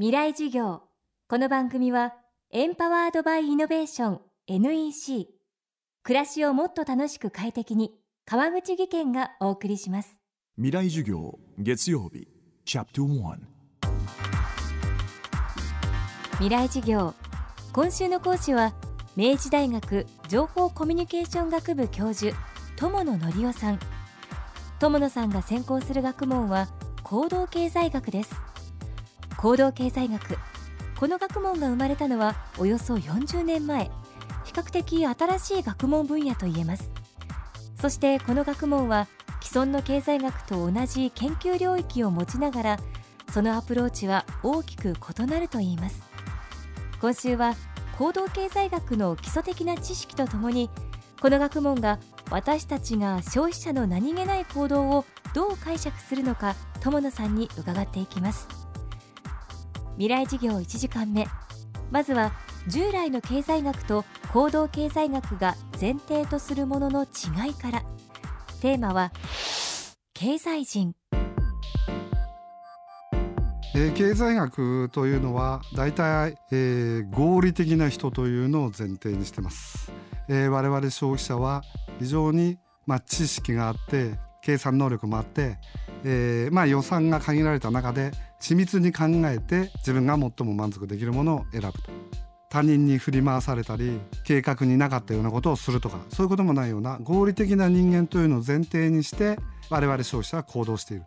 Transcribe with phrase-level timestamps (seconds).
[0.00, 0.82] 未来授業。
[1.28, 2.14] この番組は
[2.52, 5.26] エンパワードバイイノベーション NEC
[6.04, 7.90] 暮らしをもっと楽しく快適に
[8.24, 10.20] 川口義賢がお送りします。
[10.54, 12.28] 未来授業月曜日
[12.64, 13.38] チャプト1
[16.34, 17.12] 未来授業。
[17.72, 18.74] 今週の講師は
[19.16, 22.36] 明治大学情報コミュニケーション学部教授
[22.76, 23.80] 友野則夫さん。
[24.78, 26.68] 友野さんが専攻する学問は
[27.02, 28.47] 行動経済学です
[29.38, 30.36] 行動経済学。
[30.98, 33.84] この学問が生まれたのはおよそ40年前。
[34.44, 36.90] 比較的新しい学問分野といえます。
[37.80, 39.06] そしてこの学問は
[39.40, 42.78] 既存の経済学と同じ研究領域を持ちながら
[43.32, 46.02] そのアプローチは大きく異なるといいます。
[47.00, 47.54] 今週は
[47.96, 50.68] 行動経済学の基礎的な知識とともに
[51.22, 52.00] この学問が
[52.30, 58.67] 私たちが消費者の何気ない行動をどう解釈するのか友野さんに伺っていきます。
[59.98, 61.26] 未来事業1時間目。
[61.90, 62.30] まずは
[62.68, 67.82] 従来の経済学と行動経済学が前提とするものの違いから。
[68.60, 69.10] テーマは
[70.14, 70.94] 経済人。
[73.74, 79.92] え、経済学というのは大体、えー、合理的な人というのを前提にしてます、
[80.28, 81.62] えー、我々消費者は
[81.98, 85.58] 非常に、まあ、知識があって計算能力もあって、
[86.04, 91.90] えーまあ、予算が限られた中で緻密に考えて自分が最も満足できるものを選ぶと。
[92.50, 99.38] 他人に振り回されたり計画になかったようなことをするとかそういうこともないような合理的な人間というのを前提にして
[99.68, 101.04] 我々消費者は行動している。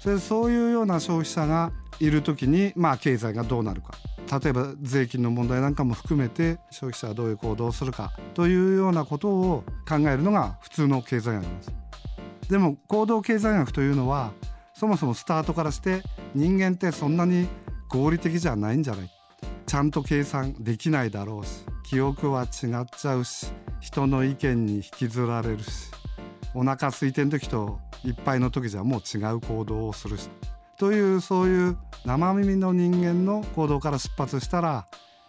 [0.00, 3.94] それそういうような消費者がいる時にまあ経済がどうなるか。
[4.40, 11.87] 例えば税金の問題なんかも含めて消費者はどういう行動をするかというようなことを考えるのが普通の経済学です。
[12.48, 14.32] でも行動経済学というのは
[14.74, 16.02] そもそもスタートからして
[16.34, 17.48] 人間ってそんなに
[17.88, 19.10] 合理的じゃないんじゃない。
[19.68, 25.90] ちゃんと計算できないだろうし記憶は違っちゃうし人の意見に引きずられるし
[26.54, 30.30] お腹空いてる時といっぱいの時じゃもう違う行動をするし
[30.78, 34.86] というそういう生耳の人間の行動から出発したら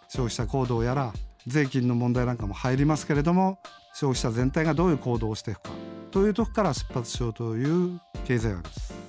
[0.08, 1.12] 消費者行動やら
[1.46, 3.58] 税金の問題なんかも入りますけれども
[3.92, 5.89] 消費者全体がどういう行動をしていくか。
[6.10, 9.00] というとこから出発しようという経済学です。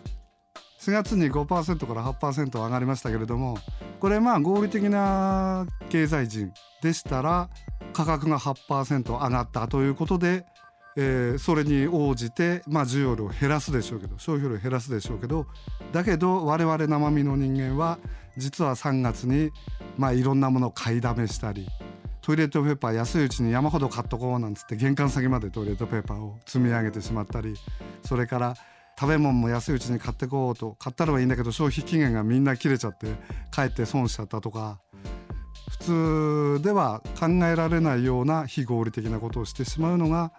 [0.82, 3.56] 4月に5%から8%上がりましたけれども
[4.00, 6.52] これまあ合理的な経済人
[6.82, 7.50] でしたら
[7.94, 10.46] 価格が8%上がったということで、
[10.98, 15.46] え、それに応じて、まあ、需要量を減らすでしょうけど消費量を減らすでしょうけど
[15.92, 18.00] だけど我々生身の人間は
[18.38, 19.52] 実は3月に、
[19.98, 21.68] まあ、いろんなものを買いだめしたり
[22.22, 27.56] トイレットペーパー安いうちに山ほど買っとこうなんつって玄関先までトイレットペーパーを積み上げてしまったり
[28.06, 28.54] それから
[29.00, 33.08] 食べ物も安いうちに買ってこうと買ったのはいいんだけど消費期限がみんな切れちゃって
[33.50, 34.80] かえって損しちゃったとか
[35.72, 40.32] 普通では考えられないような非合理的なことをしてしまうのが、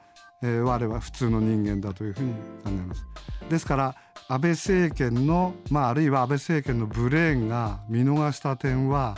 [0.43, 3.07] えー、我は普通の人間だというふうに考えます。
[3.49, 3.97] ですから
[4.29, 9.17] 安倍政権の、まあ、あるいは安倍政権のブレーンが見逃した点は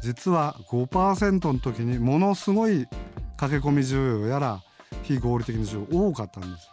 [0.00, 2.86] 実は5%の時にものすごい
[3.36, 4.62] 駆け込み需要やら
[5.02, 6.72] 非合理的な需要多かったんですよ。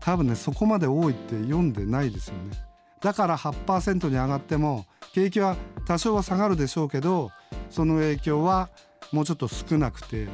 [0.00, 2.56] 多分ねそこまで多いって読んでないですよね。
[3.00, 7.30] だから8%に上がっても景気は多少は下がるでしょうけど
[7.70, 8.68] その影響は
[9.12, 10.28] もうちょっと少なくて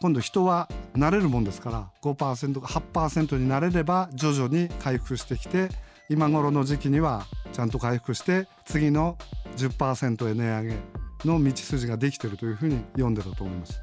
[0.00, 5.68] 今度人は慣れるもんですから5%か8%になれれば徐々に回復してきて
[6.08, 9.16] 今頃の時期にはちゃんと回復して次の
[9.56, 10.95] 10%へ値上げ
[11.26, 13.82] の道筋ができてるというふうに読んでたと思います。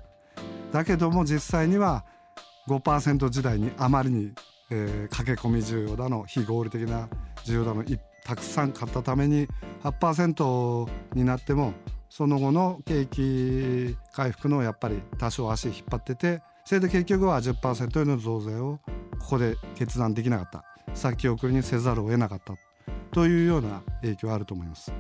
[0.72, 2.04] だけども実際には
[2.68, 4.32] 5%時代にあまりに、
[4.72, 7.10] えー、駆け込み需要だの非合理的な
[7.46, 7.84] 需要だの
[8.26, 9.48] たくさん買ったために
[9.84, 11.74] 8%になっても
[12.10, 18.80] その後の景気回復のやっぱり多少足引っ張っててそれで結局は10%への増税を
[19.20, 22.54] ここで決断できなかった先送りにせざるを得なかった
[23.12, 24.94] というような影響はあると思います。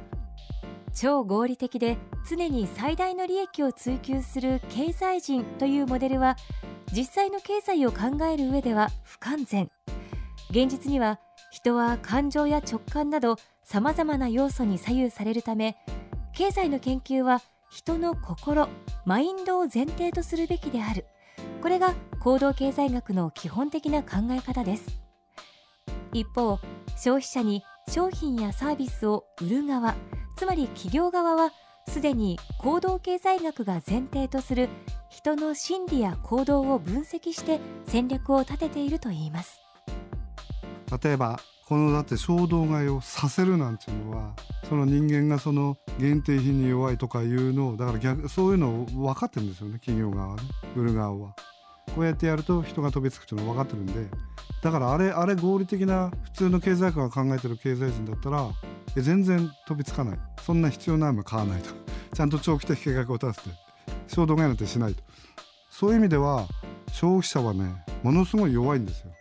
[0.93, 1.97] 超合理的で
[2.29, 6.35] 常に最大の利益を追求する経済人というモデルは
[6.91, 9.71] 実際の経済を考える上では不完全。
[10.51, 11.19] 現実には
[11.51, 15.77] 人は感情や直感などさまざまな要素に左右されるため
[16.33, 17.41] 経済の研究は
[17.71, 18.67] 人の心
[19.05, 21.05] マインドを前提とするべきである。
[21.61, 24.99] これが行動経済学の基本的な考え方です。
[26.13, 26.59] 一方
[26.95, 29.95] 消費者に商品やサービスを売る側
[30.35, 31.51] つまり企業側は
[31.87, 34.69] すでに行動経済学が前提とする
[35.09, 39.61] 人の心理や行動を分析して戦略を立てているといいます
[41.03, 44.35] 例えばこのだって衝動買いをさせるなんていうのは
[44.67, 50.43] その人間がその限定品に弱いとかいうのをだから逆そういうのを分かってるんですよね企業側はね
[50.75, 51.35] 売る側は。
[51.95, 54.09] こうやってやると人が飛びつくっていうのは分かってるんで
[54.63, 58.49] だからあれあれ合理的な普通の経済家が考えてる経済人だったら
[58.95, 60.19] 全然飛びつかない。
[60.41, 61.71] そんな必要ないもん買わないと。
[62.15, 63.55] ちゃんと長期的計画を立てて
[64.07, 65.03] 衝動買いなんてしないと。
[65.69, 66.47] そういう意味では
[66.87, 69.11] 消費者はねものすごい弱いんですよ。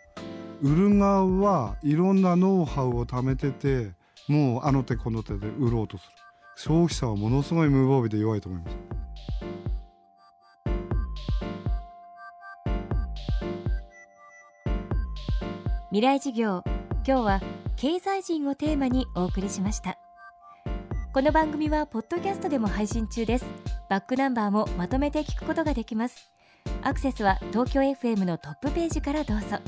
[0.63, 3.95] 売る側はいろんなノウハウを貯めてて
[4.29, 6.13] もうあの手この手で売ろうとする。
[6.55, 9.02] 消費者はものすごい無防備で弱いと思います。
[15.93, 16.65] 未来事業。
[17.07, 17.41] 今日は
[17.77, 19.99] 経済人をテーマにお送りしました。
[21.13, 23.45] この番組はポッドキャストでも配信中です。
[23.91, 26.31] バックナンバーもまとめて聞くことができます。
[26.81, 29.59] アクセスは東京 FM のトップページからどうぞ。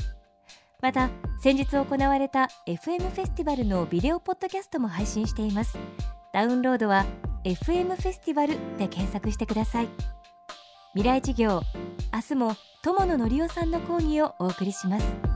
[0.81, 1.11] また
[1.43, 5.77] 先日行われた FM フェスティバルのビデオポッドキャストも配信しています。
[6.33, 7.05] ダウンロードは
[7.43, 9.89] FM フェスティバルで検索してください。
[10.95, 11.61] 未来事業
[12.11, 15.35] 明日も友野則夫さんの講義をお送りします。